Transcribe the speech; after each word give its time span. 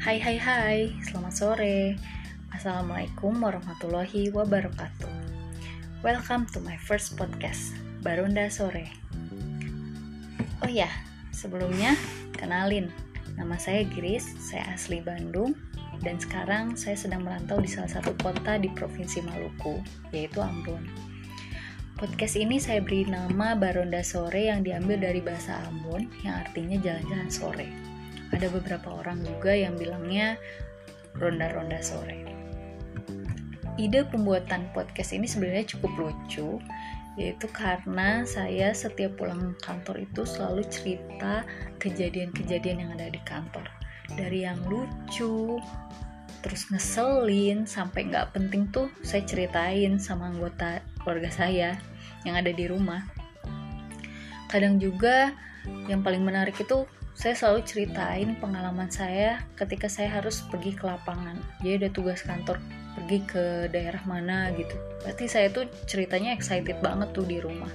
Hai 0.00 0.16
hai 0.16 0.40
hai, 0.40 0.78
selamat 1.04 1.34
sore. 1.36 1.92
Assalamualaikum 2.56 3.36
warahmatullahi 3.36 4.32
wabarakatuh. 4.32 5.12
Welcome 6.00 6.48
to 6.56 6.58
my 6.64 6.80
first 6.80 7.20
podcast, 7.20 7.76
Barunda 8.00 8.48
Sore. 8.48 8.88
Oh 10.64 10.72
ya, 10.72 10.88
sebelumnya 11.36 12.00
kenalin. 12.32 12.88
Nama 13.36 13.60
saya 13.60 13.84
Gris, 13.92 14.24
saya 14.40 14.72
asli 14.72 15.04
Bandung 15.04 15.52
Dan 16.00 16.16
sekarang 16.16 16.80
saya 16.80 16.96
sedang 16.96 17.20
merantau 17.20 17.60
di 17.60 17.68
salah 17.68 17.92
satu 17.92 18.16
kota 18.24 18.56
di 18.56 18.72
Provinsi 18.72 19.20
Maluku, 19.20 19.84
yaitu 20.16 20.40
Ambon. 20.40 20.80
Podcast 22.00 22.40
ini 22.40 22.56
saya 22.56 22.80
beri 22.80 23.04
nama 23.04 23.52
Baronda 23.52 24.00
Sore 24.00 24.48
yang 24.48 24.64
diambil 24.64 24.96
dari 24.96 25.20
bahasa 25.20 25.60
Ambon 25.68 26.08
yang 26.24 26.40
artinya 26.40 26.80
jalan-jalan 26.80 27.28
sore 27.28 27.89
ada 28.40 28.48
beberapa 28.56 28.88
orang 29.04 29.20
juga 29.20 29.52
yang 29.52 29.76
bilangnya 29.76 30.40
ronda-ronda 31.20 31.84
sore. 31.84 32.24
Ide 33.76 34.08
pembuatan 34.08 34.72
podcast 34.72 35.12
ini 35.12 35.28
sebenarnya 35.28 35.76
cukup 35.76 35.92
lucu, 36.00 36.56
yaitu 37.20 37.44
karena 37.52 38.24
saya 38.24 38.72
setiap 38.72 39.20
pulang 39.20 39.52
kantor 39.60 40.08
itu 40.08 40.24
selalu 40.24 40.64
cerita 40.72 41.44
kejadian-kejadian 41.84 42.88
yang 42.88 42.90
ada 42.96 43.12
di 43.12 43.20
kantor. 43.28 43.68
Dari 44.16 44.48
yang 44.48 44.56
lucu, 44.64 45.60
terus 46.40 46.64
ngeselin, 46.72 47.68
sampai 47.68 48.08
nggak 48.08 48.32
penting 48.32 48.72
tuh 48.72 48.88
saya 49.04 49.20
ceritain 49.28 50.00
sama 50.00 50.32
anggota 50.32 50.80
keluarga 51.04 51.28
saya 51.28 51.76
yang 52.24 52.40
ada 52.40 52.56
di 52.56 52.64
rumah. 52.64 53.04
Kadang 54.48 54.80
juga 54.80 55.36
yang 55.92 56.00
paling 56.00 56.24
menarik 56.24 56.56
itu 56.56 56.88
saya 57.14 57.34
selalu 57.36 57.60
ceritain 57.66 58.38
pengalaman 58.38 58.88
saya 58.88 59.42
ketika 59.58 59.90
saya 59.90 60.20
harus 60.20 60.40
pergi 60.48 60.72
ke 60.72 60.86
lapangan. 60.86 61.36
Jadi 61.60 61.86
ada 61.86 61.88
tugas 61.92 62.22
kantor 62.24 62.56
pergi 62.96 63.18
ke 63.26 63.44
daerah 63.70 64.02
mana 64.06 64.50
gitu. 64.54 64.74
Berarti 65.02 65.24
saya 65.30 65.48
tuh 65.50 65.66
ceritanya 65.86 66.34
excited 66.34 66.78
banget 66.82 67.10
tuh 67.14 67.26
di 67.26 67.38
rumah. 67.38 67.70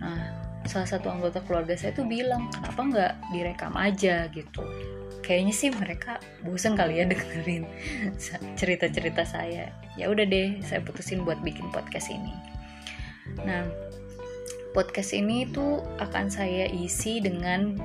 Nah, 0.00 0.20
salah 0.68 0.88
satu 0.88 1.08
anggota 1.08 1.40
keluarga 1.44 1.76
saya 1.76 1.92
tuh 1.96 2.04
bilang, 2.08 2.48
kenapa 2.52 2.80
nggak 2.80 3.12
direkam 3.32 3.74
aja 3.76 4.28
gitu. 4.32 4.62
Kayaknya 5.20 5.54
sih 5.54 5.70
mereka 5.70 6.18
bosan 6.42 6.74
kali 6.74 7.00
ya 7.00 7.04
dengerin 7.12 7.64
cerita-cerita 8.56 9.22
saya. 9.24 9.72
Ya 9.94 10.08
udah 10.08 10.24
deh, 10.24 10.60
saya 10.64 10.80
putusin 10.80 11.22
buat 11.24 11.40
bikin 11.44 11.68
podcast 11.70 12.08
ini. 12.08 12.32
Nah, 13.46 13.68
podcast 14.74 15.14
ini 15.14 15.46
tuh 15.50 15.82
akan 16.02 16.30
saya 16.30 16.66
isi 16.70 17.22
dengan 17.22 17.78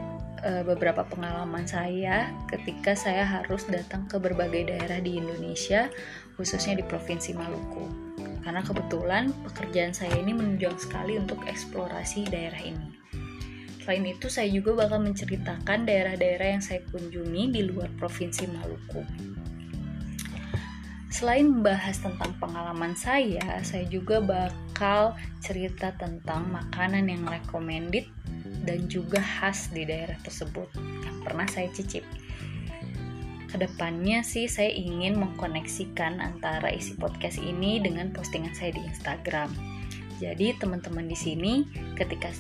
uh, 0.46 0.64
beberapa 0.64 1.02
pengalaman 1.04 1.66
saya 1.66 2.30
ketika 2.48 2.94
saya 2.94 3.26
harus 3.26 3.66
datang 3.66 4.06
ke 4.06 4.22
berbagai 4.22 4.70
daerah 4.70 5.02
di 5.02 5.18
Indonesia, 5.18 5.90
khususnya 6.38 6.78
di 6.78 6.86
Provinsi 6.86 7.34
Maluku. 7.34 7.90
Karena 8.46 8.62
kebetulan 8.62 9.34
pekerjaan 9.42 9.92
saya 9.98 10.14
ini 10.22 10.38
menunjang 10.38 10.78
sekali 10.78 11.18
untuk 11.18 11.42
eksplorasi 11.50 12.30
daerah 12.30 12.62
ini. 12.62 12.94
Selain 13.82 14.06
itu, 14.06 14.30
saya 14.30 14.50
juga 14.50 14.86
bakal 14.86 15.02
menceritakan 15.02 15.86
daerah-daerah 15.86 16.58
yang 16.58 16.64
saya 16.64 16.82
kunjungi 16.90 17.44
di 17.54 17.62
luar 17.66 17.90
Provinsi 17.98 18.46
Maluku. 18.50 19.02
Selain 21.10 21.48
membahas 21.48 21.96
tentang 22.02 22.36
pengalaman 22.44 22.92
saya, 22.98 23.64
saya 23.64 23.88
juga 23.88 24.20
bakal 24.20 25.16
cerita 25.40 25.96
tentang 25.96 26.50
makanan 26.52 27.08
yang 27.08 27.24
recommended 27.24 28.04
dan 28.66 28.86
juga 28.90 29.22
khas 29.22 29.70
di 29.74 29.86
daerah 29.86 30.18
tersebut 30.22 30.70
yang 30.78 31.18
pernah 31.22 31.46
saya 31.50 31.70
cicip. 31.74 32.06
Ke 33.50 33.62
depannya 33.62 34.26
sih 34.26 34.52
saya 34.52 34.68
ingin 34.74 35.16
mengkoneksikan 35.16 36.20
antara 36.20 36.74
isi 36.74 36.98
podcast 37.00 37.40
ini 37.40 37.80
dengan 37.80 38.12
postingan 38.12 38.52
saya 38.52 38.76
di 38.76 38.84
Instagram. 38.84 39.48
Jadi 40.20 40.56
teman-teman 40.60 41.08
di 41.08 41.16
sini 41.16 41.54
ketika 41.96 42.32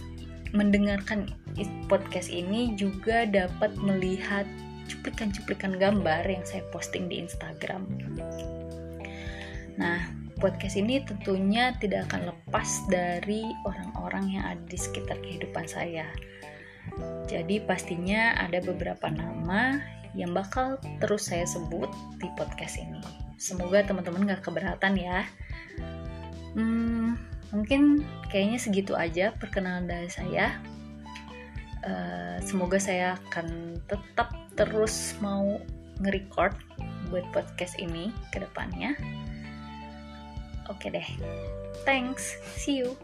mendengarkan 0.55 1.27
podcast 1.91 2.31
ini 2.31 2.75
juga 2.79 3.27
dapat 3.27 3.75
melihat 3.79 4.47
cuplikan-cuplikan 4.87 5.75
gambar 5.75 6.23
yang 6.23 6.43
saya 6.47 6.63
posting 6.72 7.11
di 7.11 7.19
Instagram. 7.19 7.83
Nah, 9.75 10.07
podcast 10.38 10.75
ini 10.75 11.01
tentunya 11.03 11.72
tidak 11.79 12.12
akan 12.12 12.31
lepas 12.31 12.68
dari 12.91 13.47
orang-orang 13.63 14.40
yang 14.40 14.44
ada 14.46 14.63
di 14.68 14.78
sekitar 14.78 15.19
kehidupan 15.23 15.66
saya. 15.66 16.07
Jadi 17.25 17.63
pastinya 17.66 18.38
ada 18.38 18.62
beberapa 18.62 19.09
nama 19.09 19.81
yang 20.16 20.31
bakal 20.31 20.79
terus 21.03 21.28
saya 21.28 21.44
sebut 21.44 21.90
di 22.22 22.29
podcast 22.40 22.79
ini. 22.79 23.01
Semoga 23.35 23.84
teman-teman 23.84 24.31
gak 24.31 24.47
keberatan 24.47 24.96
ya. 24.96 25.28
Hmm, 26.56 27.19
mungkin 27.52 28.07
kayaknya 28.31 28.59
segitu 28.62 28.96
aja 28.96 29.35
perkenalan 29.35 29.91
dari 29.91 30.07
saya. 30.07 30.56
Uh, 31.85 32.41
semoga 32.41 32.81
saya 32.81 33.19
akan 33.29 33.78
tetap 33.85 34.34
terus 34.57 35.13
mau 35.22 35.59
nge-record 36.02 36.56
buat 37.12 37.25
podcast 37.35 37.78
ini 37.78 38.09
ke 38.31 38.41
depannya. 38.41 38.96
Oke 40.69 40.89
deh. 40.89 41.07
Thanks. 41.85 42.37
See 42.57 42.77
you. 42.81 42.97